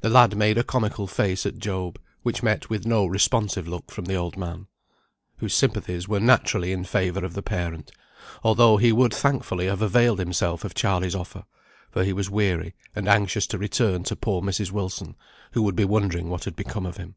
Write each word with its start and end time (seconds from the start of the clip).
The 0.00 0.08
lad 0.10 0.36
made 0.36 0.58
a 0.58 0.64
comical 0.64 1.06
face 1.06 1.46
at 1.46 1.58
Job, 1.58 2.00
which 2.24 2.42
met 2.42 2.68
with 2.70 2.86
no 2.88 3.06
responsive 3.06 3.68
look 3.68 3.92
from 3.92 4.06
the 4.06 4.16
old 4.16 4.36
man, 4.36 4.66
whose 5.36 5.54
sympathies 5.54 6.08
were 6.08 6.18
naturally 6.18 6.72
in 6.72 6.82
favour 6.82 7.24
of 7.24 7.34
the 7.34 7.42
parent; 7.44 7.92
although 8.42 8.78
he 8.78 8.90
would 8.90 9.14
thankfully 9.14 9.66
have 9.66 9.80
availed 9.80 10.18
himself 10.18 10.64
of 10.64 10.74
Charley's 10.74 11.14
offer, 11.14 11.44
for 11.88 12.02
he 12.02 12.12
was 12.12 12.28
weary, 12.28 12.74
and 12.96 13.06
anxious 13.08 13.46
to 13.46 13.58
return 13.58 14.02
to 14.02 14.16
poor 14.16 14.42
Mrs. 14.42 14.72
Wilson, 14.72 15.14
who 15.52 15.62
would 15.62 15.76
be 15.76 15.84
wondering 15.84 16.28
what 16.30 16.46
had 16.46 16.56
become 16.56 16.84
of 16.84 16.96
him. 16.96 17.14